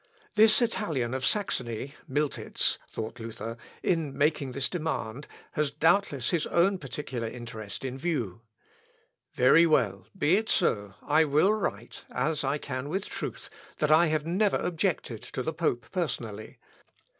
[0.33, 6.79] "This Italian of Saxony (Miltitz)," thought Luther, "in making this demand has doubtless his own
[6.79, 8.41] particular interest in view.
[9.35, 14.07] Very well, be it so, I will write, as I can with truth, that I
[14.07, 16.57] have never objected to the pope personally.